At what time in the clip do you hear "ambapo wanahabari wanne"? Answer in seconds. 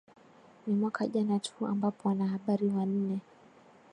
1.67-3.19